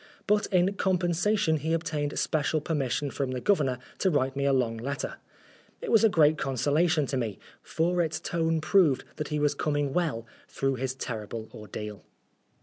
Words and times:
But 0.25 0.47
in 0.47 0.73
com 0.73 0.97
pensation 0.97 1.59
he 1.59 1.73
obtained 1.73 2.17
special 2.17 2.59
permission 2.59 3.11
from 3.11 3.29
the 3.33 3.39
Governor 3.39 3.77
to 3.99 4.09
write 4.09 4.35
me 4.35 4.45
a 4.45 4.51
long 4.51 4.77
letter. 4.77 5.17
It 5.79 5.91
was 5.91 6.03
a 6.03 6.09
great 6.09 6.39
consolation 6.39 7.05
to 7.05 7.17
me, 7.17 7.37
for 7.61 8.01
its 8.01 8.19
tone 8.19 8.61
proved 8.61 9.03
that 9.17 9.27
he 9.27 9.37
was 9.37 9.53
coming 9.53 9.93
well 9.93 10.25
through 10.47 10.77
his 10.77 10.95
terrible 10.95 11.49
ordeal. 11.53 12.03